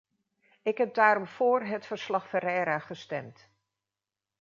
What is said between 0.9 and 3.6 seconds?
daarom voor het verslag-Ferreira gestemd.